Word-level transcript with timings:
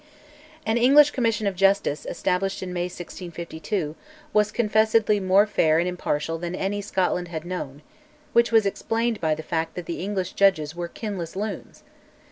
An 0.65 0.79
English 0.79 1.11
Commission 1.11 1.45
of 1.45 1.55
Justice, 1.55 2.07
established 2.09 2.63
in 2.63 2.73
May 2.73 2.85
1652, 2.85 3.95
was 4.33 4.51
confessedly 4.51 5.19
more 5.19 5.45
fair 5.45 5.77
and 5.77 5.87
impartial 5.87 6.39
than 6.39 6.55
any 6.55 6.81
Scotland 6.81 7.27
had 7.27 7.45
known, 7.45 7.83
which 8.33 8.51
was 8.51 8.65
explained 8.65 9.21
by 9.21 9.35
the 9.35 9.43
fact 9.43 9.75
that 9.75 9.85
the 9.85 9.99
English 10.01 10.33
judges 10.33 10.75
"were 10.75 10.89
kinless 10.89 11.35
loons." 11.35 11.83